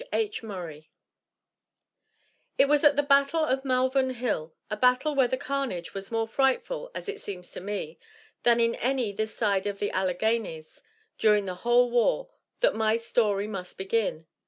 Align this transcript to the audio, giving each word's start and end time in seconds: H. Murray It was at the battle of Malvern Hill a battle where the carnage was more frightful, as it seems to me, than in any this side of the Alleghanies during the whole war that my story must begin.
H. 0.11 0.41
Murray 0.41 0.89
It 2.57 2.67
was 2.67 2.83
at 2.83 2.95
the 2.95 3.03
battle 3.03 3.45
of 3.45 3.63
Malvern 3.63 4.15
Hill 4.15 4.51
a 4.67 4.75
battle 4.75 5.13
where 5.13 5.27
the 5.27 5.37
carnage 5.37 5.93
was 5.93 6.11
more 6.11 6.27
frightful, 6.27 6.89
as 6.95 7.07
it 7.07 7.21
seems 7.21 7.51
to 7.51 7.61
me, 7.61 7.99
than 8.41 8.59
in 8.59 8.73
any 8.73 9.11
this 9.11 9.35
side 9.35 9.67
of 9.67 9.77
the 9.77 9.91
Alleghanies 9.91 10.81
during 11.19 11.45
the 11.45 11.53
whole 11.53 11.91
war 11.91 12.29
that 12.61 12.73
my 12.73 12.97
story 12.97 13.45
must 13.45 13.77
begin. 13.77 14.25